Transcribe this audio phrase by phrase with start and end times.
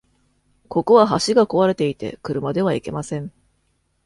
[0.67, 3.31] ここは橋が壊れていて車では行けません。